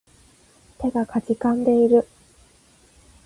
[0.79, 2.07] 手が悴んでいる